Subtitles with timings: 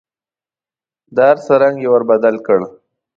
[1.15, 2.59] د هر څه رنګ یې ور بدل کړ.